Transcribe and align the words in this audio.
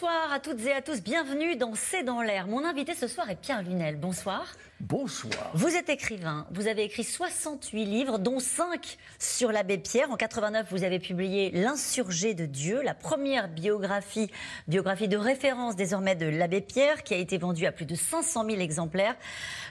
Bonsoir 0.00 0.32
à 0.32 0.38
toutes 0.38 0.64
et 0.64 0.72
à 0.72 0.80
tous, 0.80 1.02
bienvenue 1.02 1.56
dans 1.56 1.74
C'est 1.74 2.04
dans 2.04 2.22
l'air. 2.22 2.46
Mon 2.46 2.64
invité 2.64 2.94
ce 2.94 3.08
soir 3.08 3.28
est 3.30 3.34
Pierre 3.34 3.64
Lunel. 3.64 3.96
Bonsoir. 3.96 4.46
Bonsoir. 4.78 5.50
Vous 5.54 5.74
êtes 5.74 5.88
écrivain, 5.88 6.46
vous 6.52 6.68
avez 6.68 6.84
écrit 6.84 7.02
68 7.02 7.84
livres, 7.84 8.20
dont 8.20 8.38
5 8.38 8.96
sur 9.18 9.50
l'abbé 9.50 9.76
Pierre. 9.76 10.12
En 10.12 10.16
89, 10.16 10.68
vous 10.70 10.84
avez 10.84 11.00
publié 11.00 11.50
L'insurgé 11.50 12.34
de 12.34 12.46
Dieu, 12.46 12.80
la 12.82 12.94
première 12.94 13.48
biographie, 13.48 14.30
biographie 14.68 15.08
de 15.08 15.16
référence 15.16 15.74
désormais 15.74 16.14
de 16.14 16.26
l'abbé 16.26 16.60
Pierre, 16.60 17.02
qui 17.02 17.14
a 17.14 17.16
été 17.16 17.36
vendue 17.36 17.66
à 17.66 17.72
plus 17.72 17.86
de 17.86 17.96
500 17.96 18.44
000 18.48 18.60
exemplaires. 18.60 19.16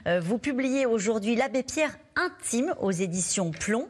Euh, 0.07 0.19
vous 0.19 0.39
publiez 0.39 0.85
aujourd'hui 0.85 1.37
L'abbé 1.37 1.63
Pierre 1.63 1.97
intime 2.17 2.75
aux 2.81 2.91
éditions 2.91 3.51
Plomb. 3.51 3.87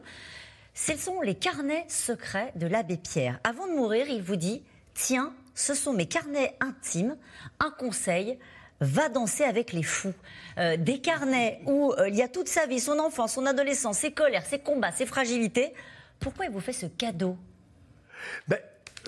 Ce 0.72 0.96
sont 0.96 1.20
les 1.20 1.34
carnets 1.34 1.84
secrets 1.88 2.52
de 2.54 2.68
l'abbé 2.68 2.96
Pierre. 2.96 3.40
Avant 3.42 3.66
de 3.66 3.72
mourir, 3.72 4.06
il 4.08 4.22
vous 4.22 4.36
dit 4.36 4.62
Tiens, 4.94 5.32
ce 5.58 5.74
sont 5.74 5.92
mes 5.92 6.06
carnets 6.06 6.54
intimes, 6.60 7.16
un 7.58 7.70
conseil 7.70 8.38
va 8.80 9.08
danser 9.08 9.42
avec 9.42 9.72
les 9.72 9.82
fous. 9.82 10.14
Euh, 10.56 10.76
des 10.76 11.00
carnets 11.00 11.60
où 11.66 11.92
euh, 11.98 12.08
il 12.08 12.14
y 12.14 12.22
a 12.22 12.28
toute 12.28 12.46
sa 12.46 12.66
vie, 12.66 12.78
son 12.78 13.00
enfance, 13.00 13.34
son 13.34 13.44
adolescence, 13.44 13.98
ses 13.98 14.12
colères, 14.12 14.46
ses 14.46 14.60
combats, 14.60 14.92
ses 14.92 15.04
fragilités. 15.04 15.74
Pourquoi 16.20 16.46
il 16.46 16.52
vous 16.52 16.60
fait 16.60 16.72
ce 16.72 16.86
cadeau? 16.86 17.36
Ben, 18.46 18.58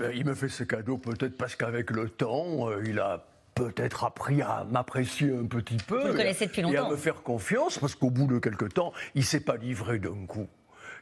euh, 0.01 0.13
Il 0.13 0.27
me 0.27 0.35
fait 0.35 0.49
ce 0.49 0.65
cadeau 0.65 0.99
peut-être 0.99 1.37
parce 1.37 1.55
qu'avec 1.55 1.93
le 1.93 2.09
temps, 2.09 2.69
il 2.85 2.99
a 2.99 3.25
peut-être 3.55 4.03
appris 4.03 4.43
à 4.43 4.67
m'apprécier 4.69 5.33
un 5.33 5.47
petit 5.47 5.77
peu. 5.77 6.01
Vous 6.01 6.09
le 6.09 6.15
connaissez 6.15 6.47
depuis 6.47 6.63
longtemps. 6.63 6.75
Et 6.75 6.79
à 6.79 6.91
me 6.91 6.97
faire 6.97 7.23
confiance 7.23 7.79
parce 7.79 7.95
qu'au 7.95 8.11
bout 8.11 8.27
de 8.27 8.41
quelque 8.41 8.65
temps, 8.65 8.93
il 9.15 9.21
ne 9.21 9.27
s'est 9.27 9.45
pas 9.45 9.57
livré 9.57 10.01
d'un 10.01 10.27
coup. 10.27 10.49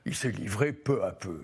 Il 0.05 0.15
s'est 0.15 0.31
livré 0.31 0.75
peu 0.75 1.05
à 1.05 1.13
peu. 1.13 1.43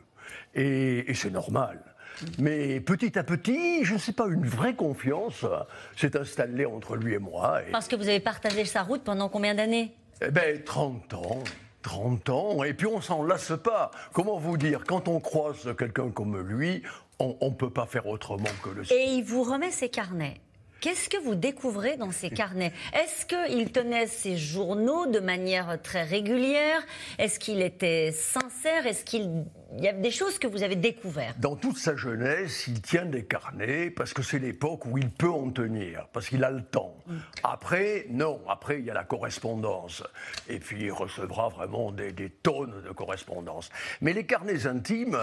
et 0.55 1.14
c'est 1.14 1.31
normal. 1.31 1.94
Mais 2.39 2.81
petit 2.81 3.19
à 3.19 3.25
petit, 3.25 3.84
je 3.84 3.95
ne 3.95 3.98
sais 3.98 4.12
pas, 4.12 4.27
une 4.27 4.47
vraie 4.47 4.75
confiance 4.75 5.45
s'est 5.97 6.17
installée 6.17 6.67
entre 6.67 6.97
lui 6.97 7.15
et 7.15 7.19
moi. 7.19 7.61
Parce 7.73 7.89
que 7.89 7.97
vous 7.97 8.09
avez 8.09 8.20
partagé 8.20 8.65
sa 8.65 8.83
route 8.83 9.03
pendant 9.03 9.29
combien 9.29 9.55
d'années? 9.55 9.93
Eh 10.23 10.31
bien, 10.31 10.42
30 10.65 11.15
ans. 11.15 11.45
30 11.83 12.31
ans, 12.31 12.65
et 12.65 12.73
puis 12.73 12.87
on 12.87 13.03
s'en 13.03 13.23
lasse 13.23 13.53
pas. 13.62 13.91
Comment 14.15 14.39
vous 14.39 14.57
dire, 14.57 14.85
quand 14.87 15.07
on 15.07 15.20
croise 15.20 15.75
quelqu'un 15.79 16.11
comme 16.11 16.41
lui, 16.41 16.83
on 17.19 17.37
ne 17.42 17.55
peut 17.55 17.69
pas 17.69 17.85
faire 17.85 18.07
autrement 18.07 18.48
que 18.62 18.70
le 18.70 18.91
Et 18.91 19.05
il 19.05 19.23
vous 19.23 19.42
remet 19.42 19.70
ses 19.70 19.91
carnets. 19.91 20.41
Qu'est-ce 20.81 21.09
que 21.09 21.17
vous 21.17 21.35
découvrez 21.35 21.97
dans 21.97 22.11
ces 22.11 22.29
carnets? 22.29 22.73
Est-ce 22.92 23.25
qu'il 23.25 23.73
tenait 23.73 24.07
ses 24.07 24.37
journaux 24.37 25.07
de 25.07 25.19
manière 25.19 25.81
très 25.81 26.03
régulière? 26.03 26.83
Est-ce 27.19 27.39
qu'il 27.39 27.62
était 27.62 28.12
sincère? 28.12 28.87
Est-ce 28.87 29.03
qu'il 29.03 29.45
y 29.83 29.89
a 29.89 29.92
des 29.92 30.11
choses 30.11 30.39
que 30.39 30.47
vous 30.47 30.62
avez 30.62 30.77
découvertes 30.77 31.39
Dans 31.41 31.56
toute 31.56 31.77
sa 31.77 31.97
jeunesse, 31.97 32.67
il 32.69 32.80
tient 32.80 33.06
des 33.06 33.25
carnets 33.25 33.91
parce 33.91 34.12
que 34.12 34.22
c'est 34.22 34.39
l'époque 34.39 34.86
où 34.86 34.98
il 34.98 35.11
peut 35.11 35.30
en 35.30 35.50
tenir, 35.50 36.08
parce 36.12 36.28
qu'il 36.28 36.44
a 36.44 36.50
le 36.50 36.62
temps. 36.62 36.97
Mm. 37.06 37.17
Après, 37.42 38.06
non, 38.11 38.41
après 38.48 38.78
il 38.78 38.84
y 38.84 38.91
a 38.91 38.95
la 38.95 39.05
correspondance. 39.05 40.02
Et 40.48 40.58
puis 40.58 40.84
il 40.84 40.92
recevra 40.92 41.48
vraiment 41.48 41.92
des, 41.92 42.12
des 42.12 42.30
tonnes 42.30 42.83
de 42.83 42.91
correspondance. 42.91 43.70
Mais 44.00 44.12
les 44.12 44.25
carnets 44.25 44.67
intimes, 44.67 45.19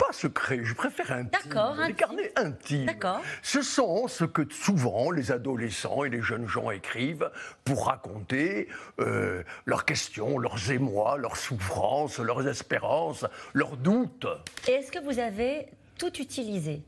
pas 0.00 0.12
secret, 0.12 0.60
je 0.64 0.74
préfère 0.74 1.12
intime. 1.12 1.30
D'accord. 1.44 1.76
Les 1.86 1.92
carnets 1.92 2.32
intimes. 2.36 2.86
D'accord. 2.86 3.20
Ce 3.42 3.60
sont 3.60 4.08
ce 4.08 4.24
que 4.24 4.42
souvent 4.50 5.10
les 5.10 5.30
adolescents 5.30 6.04
et 6.04 6.08
les 6.08 6.22
jeunes 6.22 6.48
gens 6.48 6.70
écrivent 6.70 7.30
pour 7.64 7.86
raconter 7.86 8.68
euh, 8.98 9.42
leurs 9.66 9.84
questions, 9.84 10.38
leurs 10.38 10.70
émois, 10.70 11.18
leurs 11.18 11.36
souffrances, 11.36 12.18
leurs 12.18 12.48
espérances, 12.48 13.26
leurs 13.52 13.76
doutes. 13.76 14.26
Et 14.66 14.72
est-ce 14.72 14.90
que 14.90 15.04
vous 15.04 15.18
avez 15.18 15.66
tout 15.98 16.16
utilisé? 16.18 16.82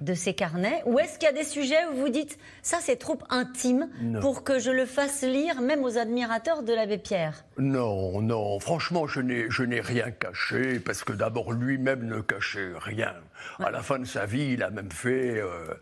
De 0.00 0.14
ces 0.14 0.34
carnets 0.34 0.82
Ou 0.86 0.98
est-ce 0.98 1.18
qu'il 1.18 1.26
y 1.26 1.30
a 1.30 1.32
des 1.32 1.44
sujets 1.44 1.86
où 1.92 1.96
vous 1.96 2.08
dites 2.08 2.38
ça 2.62 2.78
c'est 2.80 2.96
trop 2.96 3.18
intime 3.30 3.88
pour 4.20 4.44
que 4.44 4.58
je 4.58 4.70
le 4.70 4.86
fasse 4.86 5.22
lire 5.22 5.60
même 5.60 5.82
aux 5.84 5.98
admirateurs 5.98 6.62
de 6.62 6.72
l'abbé 6.72 6.98
Pierre? 6.98 7.44
Non, 7.58 8.20
non, 8.20 8.60
franchement 8.60 9.06
je 9.06 9.20
n'ai 9.20 9.80
rien 9.80 10.10
caché 10.10 10.78
parce 10.80 11.04
que 11.04 11.12
d'abord 11.12 11.52
lui-même 11.52 12.06
ne 12.06 12.20
cachait 12.20 12.72
rien. 12.76 13.14
À 13.60 13.70
la 13.70 13.82
fin 13.82 13.98
de 13.98 14.04
sa 14.04 14.26
vie, 14.26 14.52
il 14.52 14.62
a 14.62 14.70
même 14.70 14.90
fait 14.90 15.40
euh, 15.40 15.74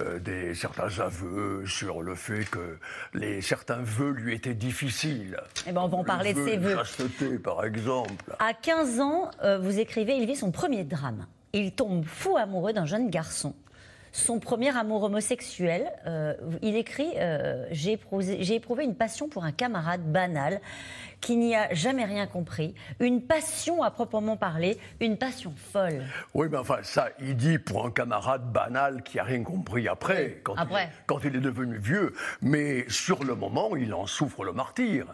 euh, 0.00 0.18
des, 0.18 0.54
certains 0.54 0.98
aveux 1.00 1.64
sur 1.66 2.02
le 2.02 2.14
fait 2.14 2.44
que 2.44 2.78
les, 3.14 3.40
certains 3.40 3.82
vœux 3.82 4.10
lui 4.10 4.34
étaient 4.34 4.54
difficiles. 4.54 5.38
Eh 5.66 5.72
ben 5.72 5.82
on 5.82 5.88
va 5.88 5.98
en 5.98 6.04
parler 6.04 6.34
de 6.34 6.44
ces 6.44 6.56
vœux. 6.56 6.76
Chasteté, 6.76 7.38
par 7.38 7.64
exemple. 7.64 8.34
À 8.38 8.54
15 8.54 9.00
ans, 9.00 9.30
euh, 9.42 9.58
vous 9.58 9.78
écrivez, 9.78 10.16
il 10.16 10.26
vit 10.26 10.36
son 10.36 10.50
premier 10.50 10.84
drame 10.84 11.26
il 11.52 11.72
tombe 11.72 12.04
fou 12.04 12.36
amoureux 12.36 12.72
d'un 12.72 12.86
jeune 12.86 13.10
garçon. 13.10 13.54
Son 14.14 14.40
premier 14.40 14.76
amour 14.76 15.04
homosexuel, 15.04 15.90
euh, 16.06 16.34
il 16.60 16.76
écrit 16.76 17.12
euh, 17.16 17.66
J'ai 17.70 17.92
éprouvé, 17.92 18.84
une 18.84 18.94
passion 18.94 19.26
pour 19.26 19.44
un 19.44 19.52
camarade 19.52 20.02
banal 20.02 20.60
qui 21.22 21.36
n'y 21.36 21.56
a 21.56 21.72
jamais 21.72 22.04
rien 22.04 22.26
compris, 22.26 22.74
une 23.00 23.22
passion 23.22 23.82
à 23.82 23.90
proprement 23.90 24.36
parler, 24.36 24.76
une 25.00 25.16
passion 25.16 25.54
folle. 25.56 26.04
Oui, 26.34 26.48
mais 26.50 26.58
enfin, 26.58 26.80
ça, 26.82 27.08
il 27.20 27.36
dit 27.36 27.58
pour 27.58 27.86
un 27.86 27.90
camarade 27.90 28.52
banal 28.52 29.02
qui 29.02 29.18
a 29.18 29.24
rien 29.24 29.42
compris 29.42 29.88
après, 29.88 30.40
quand, 30.42 30.56
après. 30.56 30.90
Il, 30.92 31.06
quand 31.06 31.20
il 31.24 31.36
est 31.36 31.40
devenu 31.40 31.78
vieux. 31.78 32.12
Mais 32.42 32.84
sur 32.88 33.24
le 33.24 33.34
moment, 33.34 33.76
il 33.76 33.94
en 33.94 34.06
souffre 34.06 34.44
le 34.44 34.52
martyr. 34.52 35.06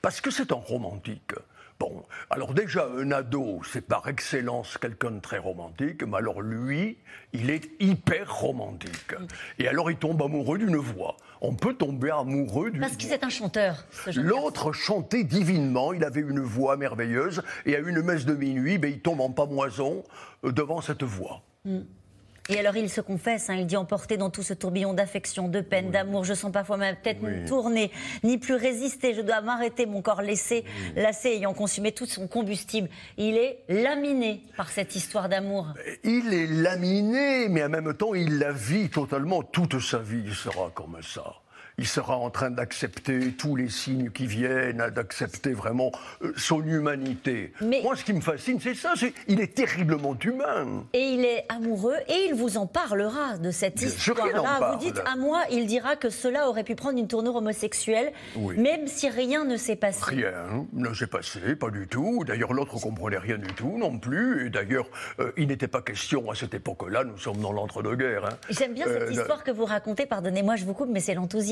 Parce 0.00 0.22
que 0.22 0.30
c'est 0.30 0.50
un 0.50 0.54
romantique. 0.54 1.32
Bon, 1.78 2.04
alors 2.30 2.54
déjà, 2.54 2.88
un 2.96 3.10
ado, 3.10 3.60
c'est 3.70 3.82
par 3.82 4.08
excellence 4.08 4.78
quelqu'un 4.78 5.10
de 5.10 5.20
très 5.20 5.36
romantique, 5.36 6.02
mais 6.04 6.16
alors 6.16 6.40
lui, 6.40 6.96
il 7.34 7.50
est 7.50 7.70
hyper 7.80 8.34
romantique. 8.34 9.14
Et 9.58 9.68
alors 9.68 9.90
il 9.90 9.98
tombe 9.98 10.22
amoureux 10.22 10.56
d'une 10.58 10.76
voix. 10.76 11.16
On 11.42 11.54
peut 11.54 11.74
tomber 11.74 12.10
amoureux 12.10 12.70
d'une 12.70 12.80
Parce 12.80 12.96
que 12.96 13.04
c'est 13.04 13.24
un 13.24 13.28
chanteur. 13.28 13.84
L'autre 14.14 14.72
chantait 14.72 15.24
divinement, 15.24 15.92
il 15.92 16.02
avait 16.02 16.22
une 16.22 16.40
voix 16.40 16.78
merveilleuse, 16.78 17.42
et 17.66 17.76
à 17.76 17.80
une 17.80 18.00
messe 18.00 18.24
de 18.24 18.34
minuit, 18.34 18.78
ben, 18.78 18.90
il 18.90 19.00
tombe 19.00 19.20
en 19.20 19.30
pamoison 19.30 20.02
euh, 20.44 20.52
devant 20.52 20.80
cette 20.80 21.02
voix. 21.02 21.42
Mm. 21.66 21.80
Et 22.48 22.58
alors 22.58 22.76
il 22.76 22.88
se 22.88 23.00
confesse, 23.00 23.50
hein, 23.50 23.54
il 23.54 23.66
dit 23.66 23.76
emporté 23.76 24.16
dans 24.16 24.30
tout 24.30 24.42
ce 24.42 24.54
tourbillon 24.54 24.94
d'affection, 24.94 25.48
de 25.48 25.60
peine, 25.60 25.90
d'amour, 25.90 26.24
je 26.24 26.34
sens 26.34 26.52
parfois 26.52 26.76
ma 26.76 26.94
tête 26.94 27.18
tourner, 27.46 27.90
ni 28.22 28.38
plus 28.38 28.54
résister, 28.54 29.14
je 29.14 29.20
dois 29.20 29.40
m'arrêter, 29.40 29.84
mon 29.84 30.00
corps 30.00 30.22
laissé, 30.22 30.64
lassé, 30.94 31.30
ayant 31.30 31.54
consumé 31.54 31.90
tout 31.92 32.06
son 32.06 32.28
combustible. 32.28 32.88
Il 33.16 33.36
est 33.36 33.64
laminé 33.68 34.42
par 34.56 34.70
cette 34.70 34.94
histoire 34.94 35.28
d'amour. 35.28 35.66
Il 36.04 36.32
est 36.32 36.46
laminé, 36.46 37.48
mais 37.48 37.64
en 37.64 37.68
même 37.68 37.94
temps 37.94 38.14
il 38.14 38.38
la 38.38 38.52
vit 38.52 38.90
totalement, 38.90 39.42
toute 39.42 39.80
sa 39.80 39.98
vie. 39.98 40.22
Il 40.24 40.34
sera 40.34 40.70
comme 40.74 40.98
ça 41.02 41.34
il 41.78 41.86
sera 41.86 42.16
en 42.16 42.30
train 42.30 42.50
d'accepter 42.50 43.32
tous 43.32 43.56
les 43.56 43.68
signes 43.68 44.10
qui 44.10 44.26
viennent, 44.26 44.90
d'accepter 44.94 45.52
vraiment 45.52 45.92
euh, 46.22 46.32
son 46.36 46.62
humanité. 46.62 47.52
Moi, 47.60 47.96
ce 47.96 48.04
qui 48.04 48.12
me 48.12 48.20
fascine, 48.20 48.58
c'est 48.60 48.74
ça, 48.74 48.94
c'est 48.96 49.12
il 49.28 49.40
est 49.40 49.54
terriblement 49.54 50.16
humain. 50.18 50.84
Et 50.92 51.10
il 51.10 51.24
est 51.24 51.44
amoureux, 51.48 51.96
et 52.08 52.28
il 52.28 52.34
vous 52.34 52.56
en 52.56 52.66
parlera 52.66 53.36
de 53.38 53.50
cette 53.50 53.80
histoire-là. 53.82 54.72
Vous 54.72 54.78
dites 54.78 55.00
à 55.06 55.16
moi, 55.16 55.42
il 55.50 55.66
dira 55.66 55.96
que 55.96 56.08
cela 56.08 56.48
aurait 56.48 56.64
pu 56.64 56.74
prendre 56.74 56.98
une 56.98 57.08
tournure 57.08 57.36
homosexuelle, 57.36 58.12
même 58.56 58.86
si 58.86 59.08
rien 59.08 59.44
ne 59.44 59.56
s'est 59.56 59.76
passé. 59.76 60.02
Rien 60.06 60.66
ne 60.72 60.94
s'est 60.94 61.06
passé, 61.06 61.56
pas 61.56 61.70
du 61.70 61.86
tout. 61.88 62.24
D'ailleurs, 62.26 62.52
l'autre 62.52 62.78
comprenait 62.80 63.18
rien 63.18 63.38
du 63.38 63.52
tout 63.54 63.76
non 63.78 63.98
plus. 63.98 64.46
Et 64.46 64.50
d'ailleurs, 64.50 64.88
euh, 65.20 65.32
il 65.36 65.48
n'était 65.48 65.68
pas 65.68 65.82
question 65.82 66.30
à 66.30 66.34
cette 66.34 66.54
époque-là, 66.54 67.04
nous 67.04 67.18
sommes 67.18 67.40
dans 67.40 67.52
l'entre-deux-guerres. 67.52 68.24
Hein. 68.24 68.36
J'aime 68.48 68.72
bien 68.72 68.86
cette 68.86 69.02
euh, 69.02 69.12
histoire 69.12 69.44
que 69.44 69.50
vous 69.50 69.64
racontez, 69.64 70.06
pardonnez-moi, 70.06 70.56
je 70.56 70.64
vous 70.64 70.74
coupe, 70.74 70.88
mais 70.90 71.00
c'est 71.00 71.14
l'enthousiasme 71.14 71.45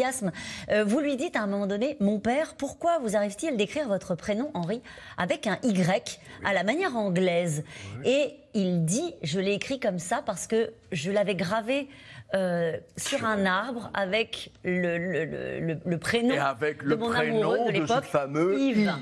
euh, 0.71 0.85
vous 0.85 1.01
lui 1.01 1.17
dites 1.17 1.37
à 1.37 1.43
un 1.43 1.47
moment 1.47 1.67
donné, 1.67 1.97
mon 2.01 2.19
père, 2.19 2.55
pourquoi 2.55 2.99
vous 2.99 3.17
arrive-t-il 3.17 3.57
d'écrire 3.57 3.89
votre 3.89 4.15
prénom 4.15 4.51
Henri? 4.55 4.81
Avec 5.19 5.47
un 5.47 5.59
Y 5.63 6.21
à 6.45 6.53
la 6.53 6.65
manière 6.65 6.97
anglaise 6.97 7.65
Et 8.05 8.35
il 8.55 8.85
dit, 8.85 9.15
je 9.23 9.41
l'ai 9.41 9.53
écrit 9.53 9.81
comme 9.81 9.99
ça 9.99 10.23
parce 10.25 10.47
que 10.47 10.73
je 10.93 11.11
l'avais 11.11 11.35
gravé 11.35 11.89
euh, 12.35 12.77
sur 12.97 13.25
un 13.25 13.47
arbre 13.47 13.91
avec 13.95 14.51
le, 14.65 15.97
prénom 15.97 16.41
avec 16.41 16.83
le 16.83 16.91
de 16.91 17.01
mon 17.01 17.09
prénom 17.09 17.53
amoureux 17.53 17.67
de 17.67 17.73
l'époque, 17.73 18.05
fameux 18.05 18.59
Yves. 18.59 18.93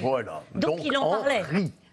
Voilà. 0.00 0.42
Donc, 0.54 0.84
il 0.84 0.96
en 0.96 1.10
parlait. 1.10 1.42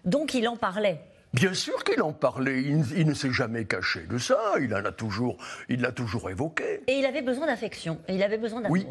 Donc 0.04 0.34
il 0.34 0.48
en 0.48 0.56
parlait. 0.56 1.00
Bien 1.32 1.54
sûr 1.54 1.82
qu'il 1.84 2.02
en 2.02 2.12
parlait. 2.12 2.62
Il, 2.62 3.06
ne 3.06 3.14
s'est 3.14 3.32
jamais 3.32 3.64
caché 3.64 4.00
de 4.00 4.18
ça. 4.18 4.54
Il 4.60 4.74
en 4.74 4.84
a 4.84 4.92
toujours, 4.92 5.38
il 5.68 5.80
l'a 5.80 5.92
toujours 5.92 6.28
évoqué. 6.28 6.82
Et 6.86 6.98
il 6.98 7.06
avait 7.06 7.22
besoin 7.22 7.46
d'affection. 7.46 7.98
Et 8.08 8.14
il 8.14 8.22
avait 8.22 8.38
besoin 8.38 8.60
d'amour. 8.60 8.76
Oui. 8.76 8.86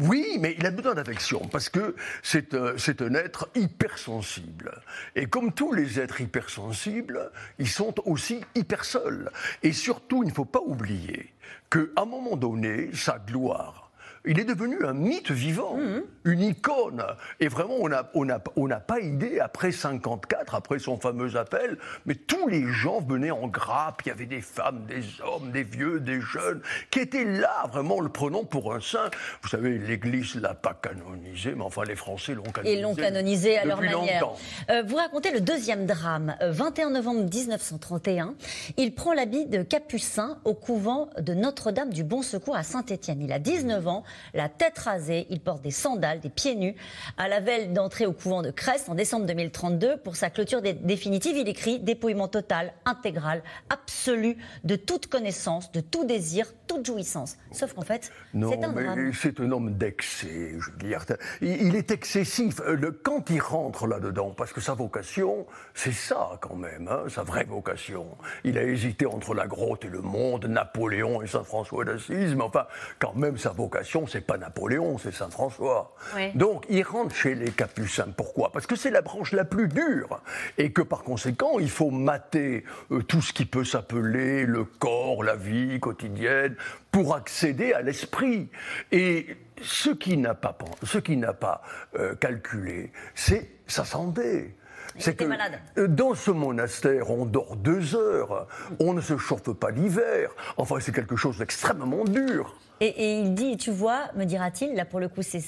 Oui, 0.00 0.38
mais 0.40 0.56
il 0.58 0.66
a 0.66 0.72
besoin 0.72 0.94
d'affection 0.94 1.38
parce 1.52 1.68
que 1.68 1.94
c'est 2.24 2.52
un, 2.52 2.74
un, 2.74 3.14
être 3.14 3.48
hypersensible. 3.54 4.72
Et 5.14 5.26
comme 5.26 5.52
tous 5.52 5.72
les 5.72 6.00
êtres 6.00 6.20
hypersensibles, 6.20 7.30
ils 7.60 7.68
sont 7.68 7.94
aussi 8.04 8.40
hyper 8.56 8.84
seuls. 8.84 9.30
Et 9.62 9.72
surtout, 9.72 10.24
il 10.24 10.30
ne 10.30 10.34
faut 10.34 10.44
pas 10.44 10.62
oublier 10.66 11.32
qu'à 11.70 11.84
un 11.96 12.06
moment 12.06 12.34
donné, 12.34 12.90
sa 12.92 13.20
gloire, 13.20 13.83
il 14.26 14.40
est 14.40 14.44
devenu 14.44 14.84
un 14.84 14.94
mythe 14.94 15.30
vivant, 15.30 15.76
mhm. 15.76 16.02
une 16.24 16.40
icône. 16.40 17.04
Et 17.40 17.48
vraiment, 17.48 17.74
on 17.80 17.88
n'a 17.88 18.10
on 18.14 18.28
on 18.56 18.68
pas 18.86 19.00
idée, 19.00 19.40
après 19.40 19.70
54, 19.70 20.54
après 20.54 20.78
son 20.78 20.96
fameux 20.98 21.36
appel, 21.36 21.78
mais 22.06 22.14
tous 22.14 22.48
les 22.48 22.66
gens 22.66 23.00
venaient 23.00 23.30
en 23.30 23.46
grappe. 23.48 24.02
Il 24.04 24.08
y 24.08 24.12
avait 24.12 24.26
des 24.26 24.40
femmes, 24.40 24.86
des 24.86 25.02
hommes, 25.22 25.50
des 25.50 25.62
vieux, 25.62 26.00
des 26.00 26.20
jeunes, 26.20 26.60
qui 26.90 27.00
étaient 27.00 27.24
là, 27.24 27.66
vraiment, 27.70 28.00
le 28.00 28.08
prenant 28.08 28.44
pour 28.44 28.74
un 28.74 28.80
saint. 28.80 29.10
Vous 29.42 29.48
savez, 29.48 29.78
l'Église 29.78 30.36
ne 30.36 30.40
l'a 30.40 30.54
pas 30.54 30.74
canonisé, 30.74 31.54
mais 31.54 31.64
enfin, 31.64 31.84
les 31.84 31.96
Français 31.96 32.34
l'ont 32.34 32.42
canonisé. 32.44 32.78
Et 32.78 32.80
l'ont 32.80 32.94
canonisé 32.94 33.58
à 33.58 33.64
leur 33.64 33.80
manière. 33.80 34.30
Euh, 34.70 34.82
vous 34.86 34.96
racontez 34.96 35.32
le 35.32 35.40
deuxième 35.40 35.86
drame. 35.86 36.36
21 36.40 36.88
euh, 36.88 36.90
novembre 36.90 37.24
1931, 37.24 38.34
il 38.76 38.94
prend 38.94 39.12
l'habit 39.12 39.46
de 39.46 39.62
capucin 39.62 40.38
au 40.44 40.54
couvent 40.54 41.10
de 41.18 41.34
Notre-Dame 41.34 41.92
du 41.92 42.04
Bon 42.04 42.22
Secours 42.22 42.56
à 42.56 42.62
Saint-Étienne. 42.62 43.20
Il 43.20 43.32
a 43.32 43.38
19 43.38 43.86
ans 43.86 44.04
la 44.32 44.48
tête 44.48 44.78
rasée. 44.78 45.26
Il 45.30 45.40
porte 45.40 45.62
des 45.62 45.70
sandales, 45.70 46.20
des 46.20 46.30
pieds 46.30 46.54
nus. 46.54 46.74
À 47.16 47.28
la 47.28 47.40
veille 47.40 47.68
d'entrer 47.68 48.06
au 48.06 48.12
couvent 48.12 48.42
de 48.42 48.50
Crest 48.50 48.88
en 48.88 48.94
décembre 48.94 49.26
2032, 49.26 49.98
pour 49.98 50.16
sa 50.16 50.30
clôture 50.30 50.62
définitive, 50.62 51.36
il 51.36 51.48
écrit 51.48 51.78
dépouillement 51.78 52.28
total, 52.28 52.72
intégral, 52.84 53.42
absolu 53.70 54.36
de 54.64 54.76
toute 54.76 55.06
connaissance, 55.06 55.72
de 55.72 55.80
tout 55.80 56.04
désir, 56.04 56.46
toute 56.66 56.86
jouissance. 56.86 57.36
Sauf 57.52 57.72
qu'en 57.74 57.82
fait, 57.82 58.10
c'est 58.32 58.64
un 58.64 58.72
drame. 58.72 59.12
C'est 59.12 59.40
un 59.40 59.50
homme 59.52 59.74
d'excès, 59.74 60.54
je 60.58 60.70
veux 60.70 60.76
dire. 60.78 61.04
Il 61.40 61.76
est 61.76 61.90
excessif. 61.90 62.60
Euh, 62.60 62.90
quand 63.02 63.30
il 63.30 63.40
rentre 63.40 63.86
là-dedans, 63.86 64.30
parce 64.36 64.52
que 64.52 64.60
sa 64.60 64.74
vocation, 64.74 65.46
c'est 65.74 65.92
ça 65.92 66.38
quand 66.40 66.56
même, 66.56 66.88
hein, 66.88 67.04
sa 67.08 67.22
vraie 67.22 67.44
vocation. 67.44 68.06
Il 68.44 68.58
a 68.58 68.62
hésité 68.62 69.06
entre 69.06 69.34
la 69.34 69.46
grotte 69.46 69.84
et 69.84 69.88
le 69.88 70.00
monde, 70.00 70.46
Napoléon 70.46 71.22
et 71.22 71.26
Saint 71.26 71.44
François 71.44 71.84
d'Assise, 71.84 72.34
mais 72.34 72.42
enfin, 72.42 72.66
quand 72.98 73.14
même, 73.14 73.36
sa 73.36 73.50
vocation, 73.50 74.03
c'est 74.06 74.20
pas 74.20 74.38
Napoléon, 74.38 74.98
c'est 74.98 75.12
Saint 75.12 75.30
François. 75.30 75.94
Donc 76.34 76.64
il 76.68 76.82
rentre 76.82 77.14
chez 77.14 77.34
les 77.34 77.50
Capucins. 77.50 78.12
Pourquoi? 78.16 78.50
Parce 78.52 78.66
que 78.66 78.76
c'est 78.76 78.90
la 78.90 79.02
branche 79.02 79.32
la 79.32 79.44
plus 79.44 79.68
dure 79.68 80.20
et 80.58 80.72
que 80.72 80.82
par 80.82 81.02
conséquent 81.02 81.58
il 81.58 81.70
faut 81.70 81.90
mater 81.90 82.64
euh, 82.90 83.02
tout 83.02 83.22
ce 83.22 83.32
qui 83.32 83.44
peut 83.44 83.64
s'appeler 83.64 84.46
le 84.46 84.64
corps, 84.64 85.22
la 85.22 85.36
vie 85.36 85.80
quotidienne 85.80 86.56
pour 86.90 87.14
accéder 87.14 87.72
à 87.72 87.82
l'esprit. 87.82 88.48
Et 88.92 89.36
ce 89.60 89.90
qui 89.90 90.16
n'a 90.16 90.34
pas, 90.34 90.56
ce 90.82 90.98
qui 90.98 91.16
n'a 91.16 91.32
pas 91.32 91.62
euh, 91.98 92.14
calculé, 92.14 92.92
c'est 93.14 93.50
sa 93.66 93.84
santé. 93.84 94.56
C'est 94.98 95.16
que 95.16 95.24
malade. 95.24 95.58
Euh, 95.78 95.88
dans 95.88 96.14
ce 96.14 96.30
monastère, 96.30 97.10
on 97.10 97.24
dort 97.26 97.56
deux 97.56 97.96
heures, 97.96 98.46
on 98.78 98.92
ne 98.92 99.00
se 99.00 99.16
chauffe 99.16 99.52
pas 99.52 99.70
l'hiver. 99.70 100.30
Enfin, 100.56 100.76
c'est 100.80 100.92
quelque 100.92 101.16
chose 101.16 101.38
d'extrêmement 101.38 102.04
dur. 102.04 102.54
Et, 102.86 103.20
il 103.20 103.34
dit, 103.34 103.56
tu 103.56 103.70
vois, 103.70 104.10
me 104.14 104.24
dira-t-il, 104.24 104.74
là 104.74 104.84
pour 104.84 105.00
le 105.00 105.08
coup 105.08 105.22
c'est 105.22 105.40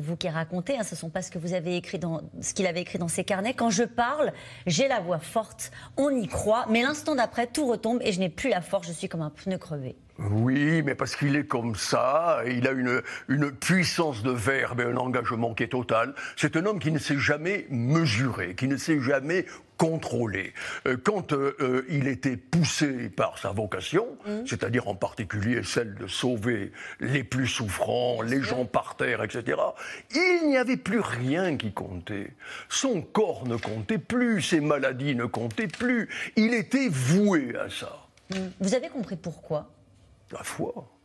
vous 0.00 0.16
qui 0.16 0.28
racontez, 0.28 0.76
hein, 0.76 0.82
ce 0.82 0.94
ne 0.94 0.98
sont 0.98 1.08
pas 1.08 1.22
ce 1.22 1.30
qu'il 1.30 1.54
avait 1.54 1.76
écrit 1.76 1.98
dans 2.98 3.08
ses 3.08 3.24
carnets. 3.24 3.54
Quand 3.54 3.70
je 3.70 3.84
parle, 3.84 4.32
j'ai 4.66 4.86
la 4.86 5.00
voix 5.00 5.18
forte, 5.18 5.70
on 5.96 6.10
y 6.10 6.28
croit, 6.28 6.66
mais 6.68 6.82
l'instant 6.82 7.14
d'après 7.14 7.46
tout 7.46 7.66
retombe 7.66 8.00
et 8.02 8.12
je 8.12 8.20
n'ai 8.20 8.28
plus 8.28 8.50
la 8.50 8.60
force, 8.60 8.86
je 8.86 8.92
suis 8.92 9.08
comme 9.08 9.22
un 9.22 9.30
pneu 9.30 9.56
crevé. 9.56 9.96
Oui, 10.18 10.82
mais 10.82 10.94
parce 10.94 11.16
qu'il 11.16 11.36
est 11.36 11.46
comme 11.46 11.74
ça, 11.76 12.40
il 12.46 12.66
a 12.66 12.72
une, 12.72 13.02
une 13.28 13.52
puissance 13.52 14.22
de 14.22 14.32
verbe 14.32 14.80
et 14.80 14.84
un 14.84 14.96
engagement 14.96 15.54
qui 15.54 15.62
est 15.62 15.68
total. 15.68 16.12
C'est 16.36 16.56
un 16.56 16.66
homme 16.66 16.80
qui 16.80 16.90
ne 16.90 16.98
s'est 16.98 17.18
jamais 17.18 17.66
mesuré, 17.70 18.56
qui 18.56 18.66
ne 18.66 18.76
s'est 18.76 19.00
jamais 19.00 19.46
contrôlé. 19.78 20.52
Euh, 20.86 20.98
quand 21.02 21.32
euh, 21.32 21.56
euh, 21.60 21.86
il 21.88 22.08
était 22.08 22.36
poussé 22.36 23.08
par 23.08 23.38
sa 23.38 23.52
vocation, 23.52 24.06
mmh. 24.26 24.30
c'est-à-dire 24.44 24.88
en 24.88 24.94
particulier 24.94 25.62
celle 25.62 25.94
de 25.94 26.06
sauver 26.06 26.72
les 27.00 27.24
plus 27.24 27.46
souffrants, 27.46 28.20
les 28.20 28.42
gens 28.42 28.66
par 28.66 28.96
terre, 28.96 29.22
etc., 29.22 29.56
il 30.14 30.48
n'y 30.48 30.58
avait 30.58 30.76
plus 30.76 31.00
rien 31.00 31.56
qui 31.56 31.72
comptait. 31.72 32.32
Son 32.68 33.00
corps 33.00 33.46
ne 33.46 33.56
comptait 33.56 33.98
plus, 33.98 34.42
ses 34.42 34.60
maladies 34.60 35.14
ne 35.14 35.24
comptaient 35.24 35.68
plus. 35.68 36.08
Il 36.36 36.52
était 36.52 36.88
voué 36.88 37.54
à 37.56 37.70
ça. 37.70 38.04
Mmh. 38.30 38.36
Vous 38.60 38.74
avez 38.74 38.88
compris 38.88 39.16
pourquoi? 39.16 39.70
La 40.32 40.42
foi. 40.42 40.97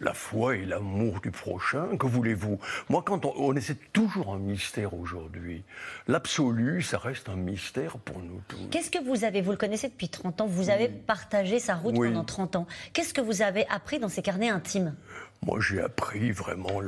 La 0.00 0.14
foi 0.14 0.56
et 0.56 0.64
l'amour 0.64 1.20
du 1.20 1.30
prochain, 1.30 1.96
que 1.98 2.06
voulez-vous? 2.06 2.58
Moi, 2.88 3.02
quand 3.04 3.26
on, 3.26 3.54
essaie 3.56 3.76
toujours 3.92 4.32
un 4.32 4.38
mystère 4.38 4.94
aujourd'hui, 4.94 5.64
l'absolu, 6.06 6.80
ça 6.82 6.98
reste 6.98 7.28
un 7.28 7.36
mystère 7.36 7.98
pour 7.98 8.18
nous 8.20 8.40
tous. 8.48 8.68
Qu'est-ce 8.70 8.90
que 8.90 9.02
vous 9.02 9.24
avez, 9.24 9.40
vous 9.40 9.50
le 9.50 9.56
connaissez 9.56 9.88
depuis 9.88 10.08
30 10.08 10.42
ans, 10.42 10.46
vous 10.46 10.70
avez 10.70 10.88
partagé 10.88 11.58
sa 11.58 11.74
route 11.74 11.96
pendant 11.96 12.24
30 12.24 12.56
ans. 12.56 12.66
Qu'est-ce 12.92 13.12
que 13.12 13.20
vous 13.20 13.42
avez 13.42 13.66
appris 13.68 13.98
dans 13.98 14.08
ces 14.08 14.22
carnets 14.22 14.48
intimes? 14.48 14.94
Moi, 15.42 15.58
j'ai 15.58 15.80
appris 15.80 16.32
vraiment 16.32 16.80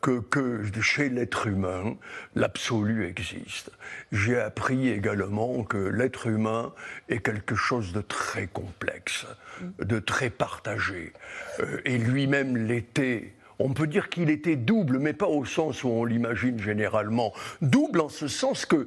que, 0.00 0.20
que, 0.20 0.62
chez 0.80 1.08
l'être 1.08 1.48
humain, 1.48 1.96
l'absolu 2.36 3.06
existe. 3.06 3.72
J'ai 4.12 4.38
appris 4.38 4.88
également 4.88 5.64
que 5.64 5.76
l'être 5.76 6.28
humain 6.28 6.72
est 7.08 7.18
quelque 7.18 7.56
chose 7.56 7.92
de 7.92 8.02
très 8.02 8.46
complexe, 8.46 9.26
de 9.80 9.98
très 9.98 10.30
partagé. 10.30 11.12
Euh, 11.58 11.80
et 11.84 11.98
lui-même 11.98 12.56
l'était. 12.56 13.34
On 13.58 13.72
peut 13.72 13.88
dire 13.88 14.10
qu'il 14.10 14.30
était 14.30 14.56
double, 14.56 14.98
mais 14.98 15.12
pas 15.14 15.26
au 15.26 15.44
sens 15.44 15.82
où 15.82 15.88
on 15.88 16.04
l'imagine 16.04 16.60
généralement. 16.60 17.32
Double 17.62 18.00
en 18.00 18.08
ce 18.08 18.28
sens 18.28 18.64
que 18.64 18.86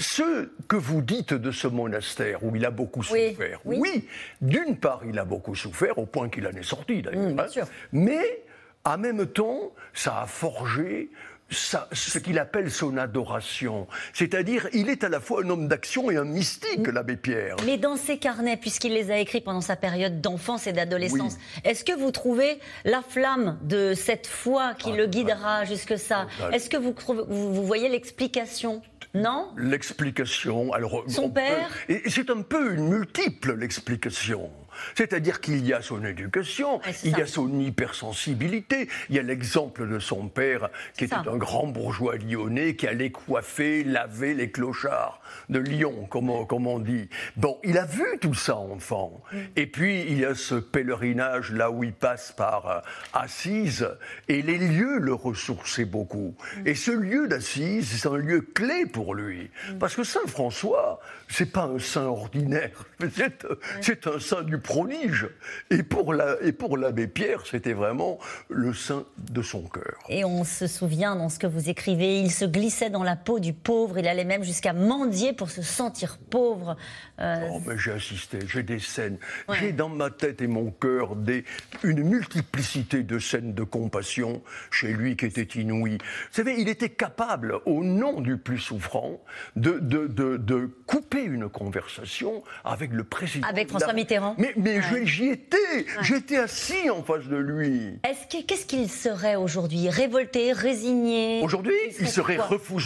ce 0.00 0.48
que 0.66 0.76
vous 0.76 1.02
dites 1.02 1.34
de 1.34 1.50
ce 1.50 1.68
monastère 1.68 2.42
où 2.42 2.56
il 2.56 2.64
a 2.64 2.70
beaucoup 2.70 3.02
souffert, 3.02 3.60
oui, 3.64 4.08
d'une 4.40 4.76
part, 4.76 5.02
il 5.06 5.18
a 5.18 5.24
beaucoup 5.24 5.54
souffert 5.54 5.98
au 5.98 6.06
point 6.06 6.28
qu'il 6.28 6.46
en 6.46 6.52
est 6.52 6.62
sorti 6.62 7.02
d'ailleurs, 7.02 7.34
mmh, 7.34 7.40
hein. 7.40 7.64
mais 7.92 8.42
en 8.84 8.96
même 8.96 9.26
temps, 9.26 9.72
ça 9.92 10.22
a 10.22 10.26
forgé 10.26 11.10
ce 11.50 12.18
qu'il 12.18 12.38
appelle 12.38 12.70
son 12.70 12.96
adoration. 12.96 13.88
C'est-à-dire, 14.14 14.68
il 14.72 14.88
est 14.88 15.02
à 15.02 15.08
la 15.08 15.20
fois 15.20 15.42
un 15.44 15.50
homme 15.50 15.66
d'action 15.66 16.10
et 16.10 16.16
un 16.16 16.24
mystique, 16.24 16.86
mmh. 16.86 16.90
l'abbé 16.92 17.16
Pierre. 17.16 17.56
Mais 17.66 17.76
dans 17.76 17.96
ses 17.96 18.18
carnets, 18.18 18.56
puisqu'il 18.56 18.94
les 18.94 19.10
a 19.10 19.18
écrits 19.18 19.40
pendant 19.40 19.60
sa 19.60 19.76
période 19.76 20.20
d'enfance 20.20 20.66
et 20.66 20.72
d'adolescence, 20.72 21.36
est-ce 21.64 21.84
que 21.84 21.92
vous 21.92 22.12
trouvez 22.12 22.58
la 22.84 23.02
flamme 23.02 23.58
de 23.62 23.94
cette 23.94 24.28
foi 24.28 24.74
qui 24.74 24.90
ah, 24.92 24.96
le 24.96 25.06
guidera 25.06 25.64
jusque 25.64 25.98
ça? 25.98 26.26
Est-ce 26.52 26.70
que 26.70 26.76
vous, 26.76 26.94
vous 27.28 27.66
voyez 27.66 27.88
l'explication? 27.88 28.80
Non 29.14 29.48
L'explication, 29.56 30.72
alors... 30.72 31.04
Son 31.08 31.30
père 31.30 31.68
Et 31.88 32.08
c'est 32.08 32.30
un 32.30 32.42
peu 32.42 32.74
une 32.74 32.88
multiple, 32.88 33.54
l'explication. 33.54 34.50
C'est-à-dire 34.94 35.40
qu'il 35.40 35.64
y 35.66 35.72
a 35.72 35.82
son 35.82 36.04
éducation, 36.04 36.80
il 37.04 37.16
y 37.16 37.22
a 37.22 37.26
son 37.26 37.58
hypersensibilité, 37.58 38.88
il 39.08 39.16
y 39.16 39.18
a 39.18 39.22
l'exemple 39.22 39.88
de 39.88 39.98
son 39.98 40.28
père 40.28 40.68
qui 40.96 41.04
était 41.04 41.14
un 41.14 41.36
grand 41.36 41.66
bourgeois 41.66 42.16
lyonnais 42.16 42.76
qui 42.76 42.86
allait 42.86 43.10
coiffer, 43.10 43.84
laver 43.84 44.34
les 44.34 44.50
clochards 44.50 45.20
de 45.48 45.58
Lyon, 45.58 46.06
comme 46.08 46.30
on, 46.30 46.78
dit. 46.78 47.08
Bon, 47.36 47.58
il 47.64 47.78
a 47.78 47.84
vu 47.84 48.04
tout 48.20 48.34
ça 48.34 48.56
enfant. 48.56 49.22
Mm. 49.32 49.36
Et 49.56 49.66
puis 49.66 50.02
il 50.02 50.18
y 50.18 50.24
a 50.24 50.34
ce 50.34 50.54
pèlerinage 50.54 51.52
là 51.52 51.70
où 51.70 51.84
il 51.84 51.92
passe 51.92 52.32
par 52.32 52.68
euh, 52.68 52.80
Assise 53.12 53.88
et 54.28 54.42
les 54.42 54.58
lieux 54.58 54.98
le 54.98 55.14
ressourçaient 55.14 55.84
beaucoup. 55.84 56.34
Mm. 56.56 56.68
Et 56.68 56.74
ce 56.74 56.90
lieu 56.90 57.28
d'Assise, 57.28 57.88
c'est 57.88 58.08
un 58.08 58.16
lieu 58.16 58.40
clé 58.40 58.86
pour 58.86 59.14
lui. 59.14 59.50
Mm. 59.70 59.78
Parce 59.78 59.94
que 59.94 60.04
Saint 60.04 60.26
François, 60.26 61.00
c'est 61.28 61.52
pas 61.52 61.64
un 61.64 61.78
saint 61.78 62.06
ordinaire, 62.06 62.84
c'est 63.80 64.06
un 64.06 64.20
saint 64.20 64.42
du 64.42 64.58
prodige. 64.60 65.28
Et 65.70 65.82
pour 65.82 66.12
l'abbé 66.12 67.06
Pierre, 67.06 67.46
c'était 67.46 67.72
vraiment 67.72 68.18
le 68.48 68.72
saint 68.72 69.04
de 69.30 69.42
son 69.42 69.62
cœur. 69.62 69.98
Et 70.08 70.24
on 70.24 70.44
se 70.44 70.66
souvient 70.66 71.16
dans 71.16 71.28
ce 71.28 71.38
que 71.38 71.46
vous 71.46 71.68
écrivez, 71.68 72.20
il 72.20 72.30
se 72.30 72.44
glissait 72.44 72.90
dans 72.90 73.02
la 73.02 73.16
peau 73.16 73.40
du 73.40 73.52
pauvre, 73.52 73.98
il 73.98 74.06
allait 74.06 74.24
même 74.24 74.44
jusqu'à 74.44 74.72
mendier 74.72 75.32
pour 75.32 75.50
se 75.50 75.62
sentir 75.62 76.18
pauvre. 76.18 76.76
Euh, 77.20 77.48
oh, 77.50 77.60
mais 77.66 77.76
j'ai 77.78 77.92
assisté, 77.92 78.38
j'ai 78.46 78.62
des 78.62 78.78
scènes. 78.78 79.18
J'ai 79.52 79.72
dans 79.72 79.88
ma 79.88 80.10
tête 80.10 80.42
et 80.42 80.46
mon 80.46 80.70
cœur 80.70 81.16
des, 81.16 81.44
une 81.82 82.02
multiplicité 82.02 83.02
de 83.02 83.18
scènes 83.18 83.54
de 83.54 83.62
compassion 83.62 84.42
chez 84.70 84.92
lui 84.92 85.16
qui 85.16 85.26
étaient 85.26 85.60
inouïes. 85.60 85.98
Vous 85.98 86.36
savez, 86.36 86.56
il 86.58 86.68
était 86.68 86.90
capable, 86.90 87.60
au 87.66 87.82
nom 87.82 88.20
du 88.20 88.36
plus 88.36 88.58
souffrant, 88.58 89.20
de, 89.56 89.78
de, 89.78 90.06
de, 90.06 90.36
de 90.36 90.70
couper 90.86 91.22
une 91.22 91.48
conversation 91.48 92.42
avec 92.64 92.92
le 92.92 93.04
président. 93.04 93.46
Avec 93.46 93.68
François 93.68 93.92
Mitterrand 93.92 94.34
Mais 94.38 94.49
Mais, 94.56 94.80
mais 94.92 95.06
j'y 95.06 95.28
étais, 95.28 95.86
j'étais 96.02 96.38
assis 96.38 96.90
en 96.90 97.02
face 97.02 97.26
de 97.26 97.36
lui. 97.36 97.98
Est-ce 98.04 98.44
qu'est-ce 98.44 98.66
qu'il 98.66 98.88
serait 98.90 99.36
aujourd'hui? 99.36 99.88
Révolté, 99.88 100.52
résigné? 100.52 101.40
Aujourd'hui, 101.42 101.74
il 101.98 102.08
serait, 102.08 102.38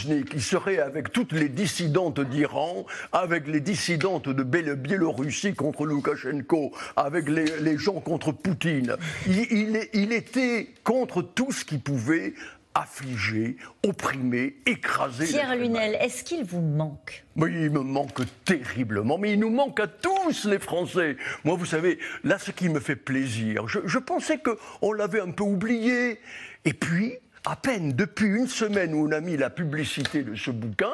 il 0.08 0.24
il 0.34 0.42
serait 0.42 0.78
avec 0.78 1.12
toutes 1.12 1.32
les 1.32 1.48
dissidentes 1.48 2.20
d'Iran, 2.20 2.86
avec 3.12 3.46
les 3.48 3.60
dissidentes 3.60 4.28
de 4.28 4.42
Biélorussie 4.42 5.54
contre 5.54 5.86
Loukachenko, 5.86 6.72
avec 6.96 7.28
les, 7.28 7.78
gens 7.78 8.00
contre 8.00 8.32
Poutine. 8.32 8.96
Il, 9.26 9.88
il 9.92 10.12
était 10.12 10.68
contre 10.84 11.22
tout 11.22 11.50
ce 11.50 11.64
qui 11.64 11.78
pouvait 11.78 12.34
affligé, 12.74 13.56
opprimé, 13.84 14.56
écrasé. 14.66 15.26
Pierre 15.26 15.56
Lunel, 15.56 15.96
est-ce 16.00 16.24
qu'il 16.24 16.44
vous 16.44 16.60
manque? 16.60 17.24
Oui, 17.36 17.50
il 17.54 17.70
me 17.70 17.80
manque 17.80 18.22
terriblement, 18.44 19.16
mais 19.16 19.32
il 19.32 19.40
nous 19.40 19.50
manque 19.50 19.78
à 19.80 19.86
tous 19.86 20.44
les 20.46 20.58
Français. 20.58 21.16
Moi, 21.44 21.56
vous 21.56 21.66
savez, 21.66 21.98
là, 22.24 22.38
ce 22.38 22.50
qui 22.50 22.68
me 22.68 22.80
fait 22.80 22.96
plaisir, 22.96 23.68
je, 23.68 23.80
je 23.84 23.98
pensais 23.98 24.38
qu'on 24.38 24.92
l'avait 24.92 25.20
un 25.20 25.30
peu 25.30 25.44
oublié. 25.44 26.18
Et 26.64 26.72
puis, 26.72 27.14
à 27.44 27.56
peine 27.56 27.92
depuis 27.92 28.26
une 28.26 28.48
semaine 28.48 28.94
où 28.94 29.06
on 29.06 29.12
a 29.12 29.20
mis 29.20 29.36
la 29.36 29.50
publicité 29.50 30.22
de 30.22 30.34
ce 30.34 30.50
bouquin, 30.50 30.92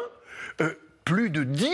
euh, 0.60 0.74
plus 1.04 1.30
de 1.30 1.44
10 1.44 1.64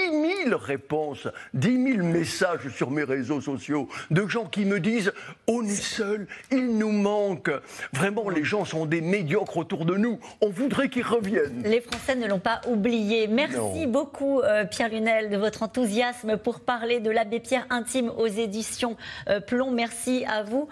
000 0.46 0.58
réponses, 0.58 1.28
10 1.54 1.94
000 1.94 2.06
messages 2.06 2.68
sur 2.74 2.90
mes 2.90 3.04
réseaux 3.04 3.40
sociaux 3.40 3.88
de 4.10 4.26
gens 4.26 4.46
qui 4.46 4.64
me 4.64 4.80
disent 4.80 5.12
on 5.46 5.64
est 5.64 5.68
seul, 5.68 6.26
il 6.50 6.78
nous 6.78 6.92
manque. 6.92 7.50
Vraiment, 7.92 8.28
les 8.28 8.44
gens 8.44 8.64
sont 8.64 8.86
des 8.86 9.00
médiocres 9.00 9.56
autour 9.56 9.84
de 9.84 9.96
nous. 9.96 10.18
On 10.40 10.48
voudrait 10.48 10.88
qu'ils 10.88 11.04
reviennent. 11.04 11.62
Les 11.64 11.80
Français 11.80 12.14
ne 12.14 12.26
l'ont 12.26 12.38
pas 12.38 12.60
oublié. 12.66 13.26
Merci 13.26 13.86
beaucoup, 13.86 14.40
euh, 14.40 14.64
Pierre 14.64 14.88
Lunel, 14.88 15.30
de 15.30 15.36
votre 15.36 15.62
enthousiasme 15.62 16.36
pour 16.36 16.60
parler 16.60 17.00
de 17.00 17.10
l'abbé 17.10 17.40
Pierre 17.40 17.66
intime 17.70 18.10
aux 18.16 18.26
éditions 18.26 18.96
euh, 19.28 19.40
Plomb. 19.40 19.70
Merci 19.70 20.24
à 20.26 20.42
vous. 20.42 20.68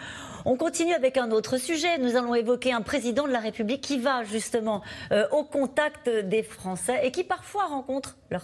On 0.47 0.57
continue 0.57 0.93
avec 0.93 1.17
un 1.17 1.31
autre 1.31 1.57
sujet. 1.57 1.97
Nous 1.99 2.17
allons 2.17 2.35
évoquer 2.35 2.73
un 2.73 2.83
président 2.83 3.27
de 3.27 3.33
la 3.33 3.41
République 3.41 3.81
qui 3.81 3.99
va 3.99 4.25
justement 4.25 4.83
euh, 5.11 5.27
au 5.31 5.43
contact 5.43 6.09
des 6.09 6.43
Français 6.43 7.01
et 7.03 7.11
qui 7.11 7.25
parfois 7.25 7.65
rencontre 7.65 8.17
leur 8.31 8.44